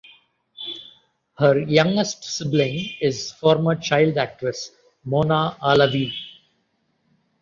[1.37, 4.71] Her youngest sibling is former child actress
[5.05, 6.11] Mona Alawi.